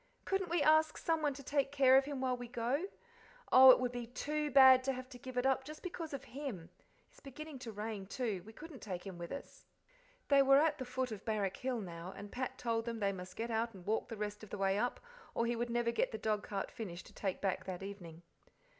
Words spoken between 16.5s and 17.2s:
finished to